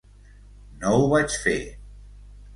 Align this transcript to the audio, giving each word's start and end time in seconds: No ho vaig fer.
No 0.85 0.95
ho 0.95 1.05
vaig 1.13 1.37
fer. 1.45 1.55